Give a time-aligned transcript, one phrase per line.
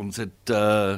[0.00, 0.96] Ons het uh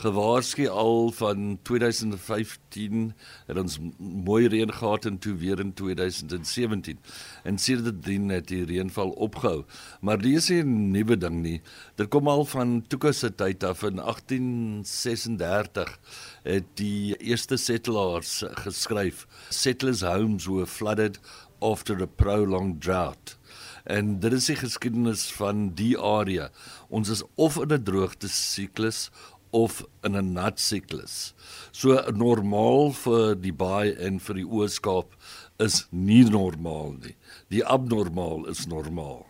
[0.00, 3.10] gewaarsku al van 2015
[3.46, 6.98] het ons mooi reën gehad en toe weer in 2017.
[7.44, 9.64] En sedertdien het die reënval opgehou.
[10.00, 11.60] Maar dis 'n nuwe ding nie.
[11.96, 15.98] Dit kom al van Tuka se tyd af in 1836
[16.42, 21.20] het die eerste settlers geskryf settlers homes were flooded
[21.58, 23.39] after a prolonged drought.
[23.84, 26.50] En dit is die geskiedenis van die area.
[26.88, 29.10] Ons is of in 'n droogte siklus
[29.50, 31.34] of in 'n nat siklus.
[31.72, 35.16] So normaal vir die baai en vir die Ooskaap
[35.58, 37.16] is nie normaal nie.
[37.48, 39.26] Die abnormaal is normaal.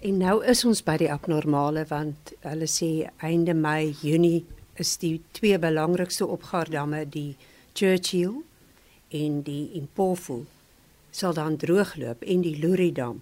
[0.00, 5.20] En nou is ons by die abnormale want hulle sê einde Mei, Junie is die
[5.32, 7.36] twee belangrikste opgaardamme die
[7.74, 8.40] Churchill
[9.08, 10.46] en die Impofu
[11.10, 13.20] sal dan droogloop en die Loridam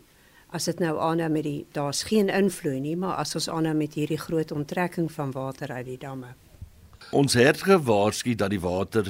[0.55, 3.95] as dit nou aanhou met die daar's geen invloed nie, maar as ons aanhou met
[3.99, 6.35] hierdie groot onttrekking van water uit die damme.
[7.13, 9.07] Ons het gewaarsku dat die water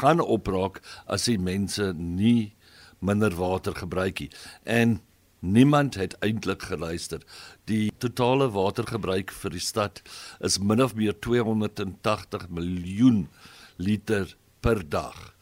[0.00, 2.54] gaan opraak as die mense nie
[3.00, 4.30] minder water gebruik nie.
[4.64, 5.00] En
[5.40, 7.22] niemand het eintlik geluister.
[7.64, 10.02] Die totale watergebruik vir die stad
[10.44, 13.28] is min of meer 280 miljoen
[13.76, 15.34] liter per dag.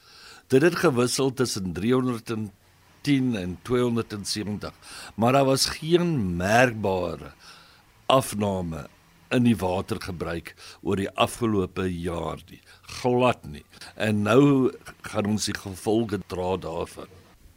[0.48, 2.52] Dit het gewissel tussen 300
[3.06, 4.72] 210 en 270.
[5.14, 7.32] Maar daar was geen merkbare
[8.06, 8.86] afname
[9.28, 12.60] in die watergebruik oor die afgelope jaar nie.
[13.00, 13.64] Glad nie.
[13.94, 14.72] En nou
[15.06, 17.10] gaan ons die gevolge dra daarvan.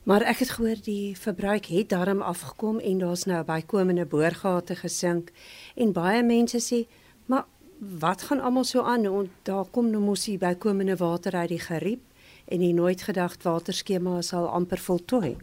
[0.03, 5.29] Maar ek het gehoor die verbruik het darm afgekom en daar's nou bykomende boorgate gesink
[5.75, 6.85] en baie mense sê,
[7.25, 7.45] maar
[7.79, 9.05] wat gaan almal so aan?
[9.43, 12.08] Daar kom nou mos hier bykomende water uit die geriep
[12.49, 15.35] en die nooit gedagte waterskema sal amper voltooi.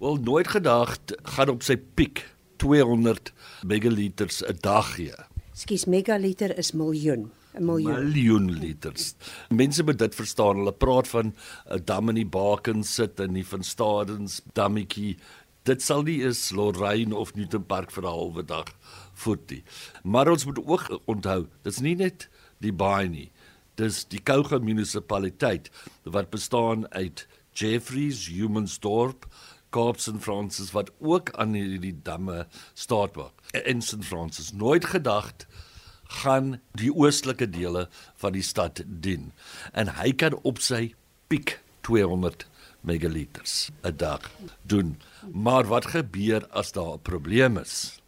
[0.00, 2.24] Wel nooit gedagte gaan op sy piek
[2.62, 3.32] 200
[3.66, 5.14] megaliters 'n dag gee.
[5.52, 7.30] Skus megaliter is miljoen.
[7.54, 7.94] 'n miljoen.
[7.94, 9.14] miljoen liters.
[9.48, 10.56] Mense moet dit verstaan.
[10.56, 11.34] Hulle praat van
[11.70, 15.16] 'n dam in die baken sit en nie van Stadens dammetjie.
[15.62, 18.66] Dit sal nie is Lorraine of Newton Park vir 'n halwe dag
[19.12, 19.62] voet nie.
[20.02, 22.28] Maar ons moet ook onthou, dit's nie net
[22.58, 23.31] die baai nie
[23.74, 25.70] dis die Kouga munisipaliteit
[26.04, 29.26] wat bestaan uit Jeffreys, Humansdorp,
[29.72, 33.32] Kaaps en Francis wat ook aan hierdie damme staatmaak.
[33.56, 35.46] En St Francis nooit gedagte
[36.22, 37.86] gaan die oostelike dele
[38.20, 39.30] van die stad dien
[39.72, 40.92] en hy kan op sy
[41.32, 41.56] piek
[41.88, 42.44] 200
[42.82, 44.30] megaliters 'n dag
[44.62, 45.00] doen.
[45.32, 48.00] Maar wat gebeur as daar 'n probleem is?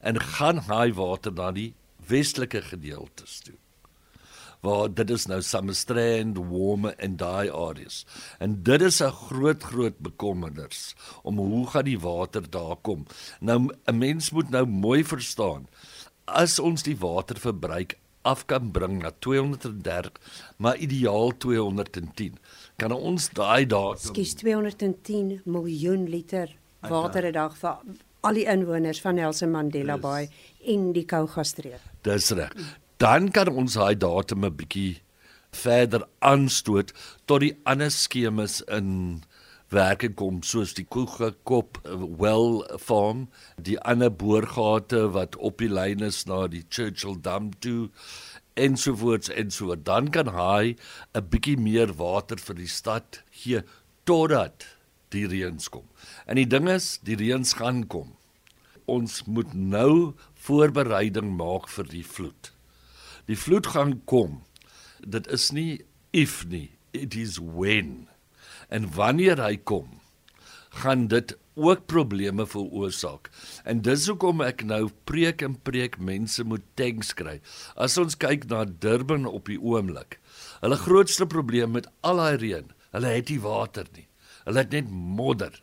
[0.00, 1.74] En gaan hy water na die
[2.06, 3.61] westelike gedeeltes toe?
[4.62, 8.04] Waar dit is nou Summerstrand, Warme en daai areas.
[8.38, 13.06] En dit is 'n groot groot bekommernis om hoe gaan die water daar kom.
[13.40, 15.66] Nou 'n mens moet nou mooi verstaan
[16.24, 20.12] as ons die waterverbruik af kan bring na 230,
[20.56, 22.38] maar ideaal 210.
[22.76, 27.78] Kan ons daai datum Skus 210 miljoen liter water 'n dag vir
[28.20, 30.28] al die inwoners van Nelson Mandela Bay
[30.60, 31.80] in die Kougasstreek.
[32.02, 32.52] Dis reg
[33.02, 35.02] dan kan ons daai datum 'n bietjie
[35.62, 36.92] verder aanstoot
[37.26, 38.90] tot die ander skemas in
[39.74, 41.80] werke kom soos die koegekop
[42.20, 43.24] well farm
[43.70, 47.90] die ander boorgate wat op die lyn is na die Churchill Dam toe
[48.66, 50.76] ensovoorts ensovoorts dan kan hy
[51.14, 53.66] 'n bietjie meer water vir die stad gee
[54.04, 54.66] totdat
[55.10, 55.86] die reëns kom.
[56.26, 58.16] En die ding is die reëns gaan kom.
[58.86, 62.51] Ons moet nou voorbereiding maak vir die vloed
[63.30, 64.42] die vloed gaan kom.
[65.02, 68.08] Dit is nie if nie, it is when.
[68.68, 70.00] En wanneer hy kom,
[70.82, 73.28] gaan dit ook probleme veroorsaak.
[73.64, 77.40] En dis hoekom ek nou preek en preek mense moet tanks kry.
[77.76, 80.18] As ons kyk na Durban op die oomblik,
[80.62, 84.06] hulle grootste probleem met al daai reën, hulle het nie water nie.
[84.46, 85.54] Hulle het net modder.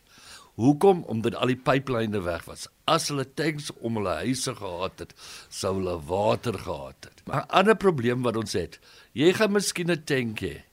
[0.59, 1.03] Hoekom?
[1.07, 2.67] Omdat al die pyplyne weg was.
[2.83, 5.13] As hulle tanks om hulle huise gehad het,
[5.47, 7.21] sou hulle water gehad het.
[7.25, 8.79] Maar 'n ander probleem wat ons het,
[9.13, 10.63] jy gaan miskien 'n tank hê.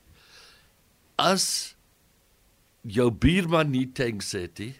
[1.15, 1.75] As
[2.83, 4.75] jou buurman nie tanks het nie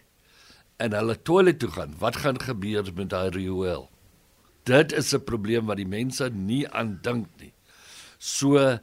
[0.76, 3.90] en hulle toilet toe gaan, wat gaan gebeur met daai riool?
[4.64, 7.52] Dit is 'n probleem wat die mense nie aan dink nie.
[8.18, 8.78] So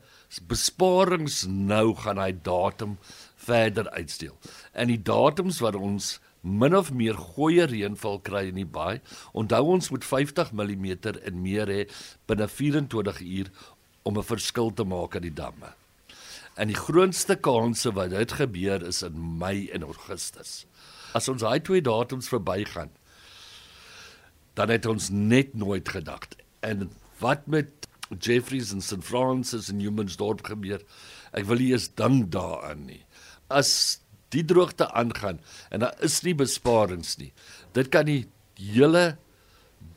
[0.48, 2.98] besparings nou gaan hy datum
[3.36, 4.38] verder uitsteel.
[4.74, 9.02] En die datums wat ons min of meer goeie reënval kry in die baai,
[9.34, 10.86] onthou ons moet 50 mm
[11.26, 11.82] en meer hê
[12.30, 13.50] binne 24 uur
[14.06, 15.74] om 'n verskil te maak aan die damme.
[16.56, 20.66] En die grootste kanse wat dit gebeur is in Mei en Augustus.
[21.14, 22.92] As ons daai twee datums verbygaan,
[24.54, 26.38] dan het ons net nooit gedagte.
[26.62, 30.82] En wat met Jeffreys en St Francis en Humansdorp gebeur.
[31.34, 33.02] Ek wil nie eens dink daaraan nie.
[33.50, 34.02] As
[34.34, 35.40] die droogte aangaan
[35.70, 37.32] en daar is nie besparings nie.
[37.74, 38.26] Dit kan die
[38.56, 39.18] hele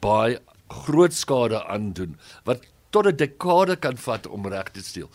[0.02, 5.10] baie groot skade aandoen wat tot 'n dekade kan vat om reg te stel.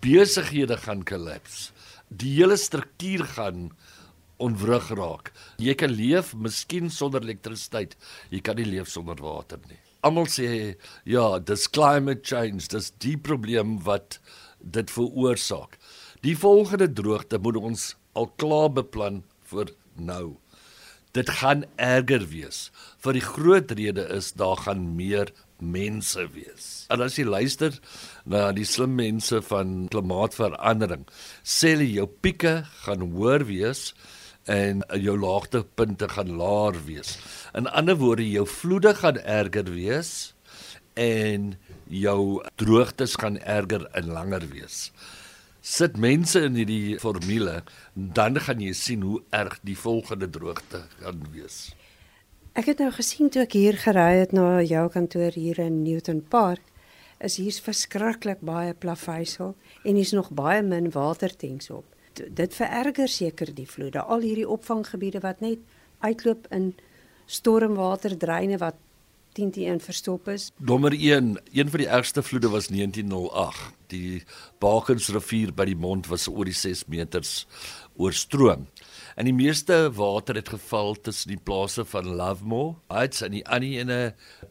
[0.00, 1.72] Besighede gaan kollaps.
[2.08, 3.70] Die hele struktuur gaan
[4.42, 5.32] onwrig raak.
[5.58, 7.96] Jy kan leef miskien sonder elektrisiteit.
[8.30, 9.78] Jy kan nie leef sonder water nie.
[10.02, 14.18] Almal sê ja, dis climate change, dis die probleem wat
[14.58, 15.78] dit veroorsaak.
[16.22, 20.36] Die volgende droogte moet ons al klaar beplan vir nou.
[21.12, 22.70] Dit gaan erger wees.
[23.04, 25.32] Vir die groot rede is daar gaan meer
[25.62, 26.86] mense wees.
[26.90, 27.76] En as jy luister
[28.24, 31.04] na die slim mense van klimaatsverandering,
[31.44, 33.92] sê hulle jou pieke gaan hoër wees
[34.50, 37.14] en jou laagtepunte gaan laer wees.
[37.54, 40.32] In ander woorde, jou vloede gaan erger wees
[40.98, 41.52] en
[41.86, 44.90] jou droogtes gaan erger en langer wees.
[45.62, 47.60] Sit mense in hierdie formule,
[47.94, 51.68] dan gaan jy sien hoe erg die volgende droogte gaan wees.
[52.58, 56.18] Ek het nou gesien toe ek hier gery het na jou kantoor hier in Newton
[56.34, 56.64] Park,
[57.22, 59.54] is hier verskriklik baie plaveisel
[59.86, 61.86] en hier's nog baie min watertanks op.
[62.18, 64.02] D dit vererger seker die vloede.
[64.02, 65.62] Al hierdie opvanggebiede wat net
[66.02, 66.72] uitloop in
[67.30, 68.82] stormwaterdreine wat
[69.32, 70.50] 10 teen 1 verstop is.
[70.56, 73.72] Nommer 1, een van die ergste vloede was 1908.
[73.92, 74.22] Die
[74.60, 77.46] Bakensrivier by die mond was oor die 6 meters
[78.00, 78.66] oorstroom.
[79.16, 83.68] En die meeste water het geval tussen die plase van Lovemore, Heights en die ander
[83.82, 84.00] ene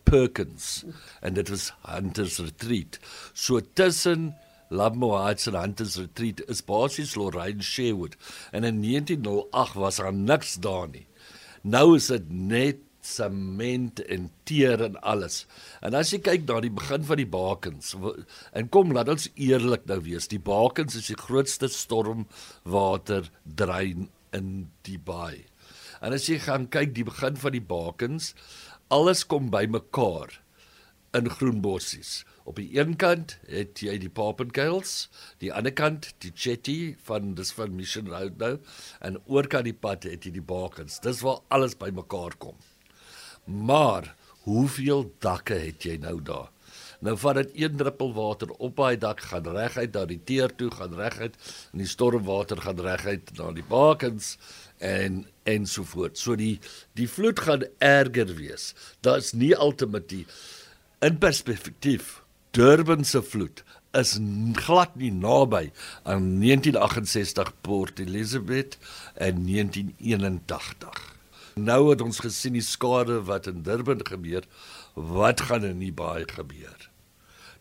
[0.03, 0.83] Perkins.
[1.21, 2.99] En dit was Hunters Retreat.
[3.33, 4.31] So tussen
[4.69, 8.15] Lovemore Heights en Hunters Retreat is basies Lorraine Sherwood.
[8.51, 11.07] En in 1908 was daar niks daar nie.
[11.61, 15.45] Nou is dit net sement en teer en alles.
[15.81, 17.93] En as jy kyk na die begin van die bakens
[18.57, 24.51] en kom laat ons eerlik nou wees, die bakens is die grootste stormwater drein in
[24.87, 25.45] die baai.
[26.01, 28.31] En as jy gaan kyk die begin van die bakens,
[28.91, 30.39] alles kom bymekaar
[31.17, 32.21] in groenbossies.
[32.43, 35.09] Op die een kant het jy die Papenkuils,
[35.43, 38.55] die ander kant die Chetty van dis van Mission Road nou
[39.05, 40.99] en oorkant die pad het jy die bakens.
[41.03, 42.57] Dis waar alles bymekaar kom.
[43.45, 44.15] Maar
[44.45, 46.49] hoeveel dakke het jy nou daar?
[47.01, 50.69] Nou vat dit een druppel water op daai dak gaan reguit na die teer toe,
[50.71, 51.37] gaan reguit
[51.71, 54.35] en die stormwater gaan reguit na die bakens
[54.77, 56.19] en en so voort.
[56.21, 56.59] So die
[56.97, 58.73] die vloed gaan erger wees.
[59.01, 60.29] Daar's nie alternatief
[61.01, 62.19] in perspektief.
[62.51, 63.63] Durban se vloed
[63.97, 64.17] is
[64.53, 65.71] glad nie naby
[66.03, 68.77] aan 1968 Port Elizabeth
[69.15, 71.20] en 1981.
[71.55, 74.47] Nou het ons gesien die skade wat in Durban gebeur,
[74.95, 76.89] wat gaan in die baie gebeur?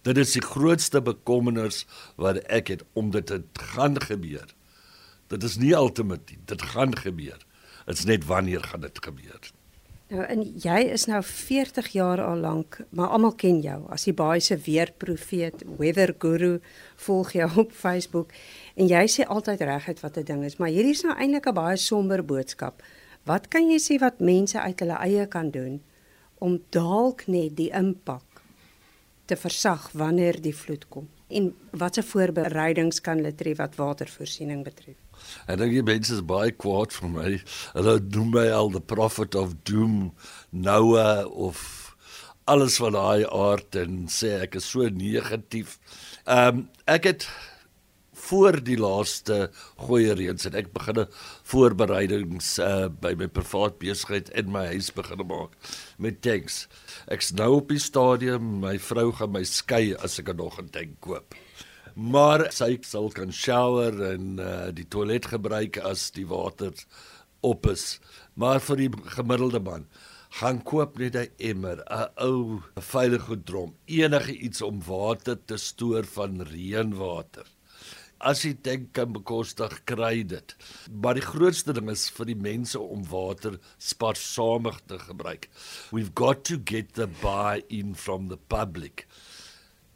[0.03, 1.85] Dit is die grootste bekommernis
[2.17, 3.43] wat ek het om dit te
[3.75, 4.55] gaan gebeur.
[5.29, 7.39] Dit is nie alternatief, dit gaan gebeur.
[7.87, 9.51] Dit's net wanneer gaan dit gebeur?
[10.11, 14.15] Nou en jy is nou 40 jaar al lank, maar almal ken jou as die
[14.15, 16.57] baie se weerprofeet, weather guru,
[17.05, 18.35] volg jou op Facebook
[18.75, 21.55] en jy sê altyd reguit wat 'n ding is, maar hierdie is nou eintlik 'n
[21.55, 22.83] baie somber boodskap.
[23.29, 25.81] Wat kan jy sê wat mense uit hulle eie kan doen
[26.41, 28.43] om dalk net die impak
[29.31, 31.07] te versag wanneer die vloed kom.
[31.31, 34.97] En watse voorbereidings kan hulle tref wat watervoorsiening betref?
[35.47, 37.35] En dan gee mense baie kwaad vir my.
[37.77, 40.11] Hulle noem my al the prophet of doom,
[40.50, 41.61] Noah of
[42.50, 45.79] alles van daai aard en sê ek is so negatief.
[46.25, 47.29] Ehm um, ek het
[48.21, 49.50] voor die laaste
[49.87, 51.07] goeie reëns het ek begine
[51.50, 55.57] voorbereidings uh, by my privaat besigheid in my huis begine maak
[55.99, 56.65] met tanks.
[57.11, 60.99] Ek's nou op die stadium, my vrou gaan my skei as ek nog 'n tank
[61.00, 61.35] koop.
[61.97, 66.73] Maar sy sal kan shower en uh, die toilet gebruik as die water
[67.43, 68.00] op is.
[68.35, 69.87] Maar vir die gemiddelde man
[70.41, 76.05] gaan koop net 'n emmer, 'n ou veilige drom, enige iets om water te stoor
[76.05, 77.47] van reënwater
[78.21, 80.55] as jy dink kan bekostig kry dit.
[80.93, 85.49] Maar die grootste ding is vir die mense om water spaarsamig te gebruik.
[85.91, 89.07] We've got to get the buy-in from the public.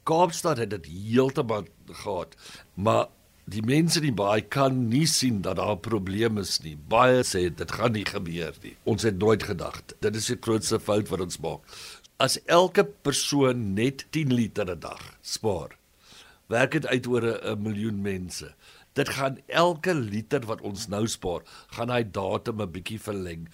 [0.09, 1.69] Kaapstad het dit heeltemal
[2.03, 2.35] gehad,
[2.75, 3.09] maar
[3.45, 6.77] die mense in die baai kan nie sien dat daar 'n probleem is nie.
[6.77, 8.77] Baie sê dit gaan nie gebeur nie.
[8.85, 9.83] Ons het nooit gedag.
[10.01, 11.61] Dit is die grootste fout wat ons maak.
[12.19, 15.77] As elke persoon net 10 liter 'n dag spaar,
[16.55, 18.55] werk dit uit oor 'n miljoen mense.
[18.93, 21.43] Dit gaan elke liter wat ons nou spaar,
[21.75, 23.49] gaan hy datum 'n bietjie verleng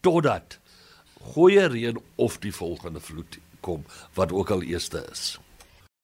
[0.00, 0.58] totdat
[1.34, 3.84] goeie reën of die volgende vloed kom
[4.14, 5.38] wat ook al eerste is.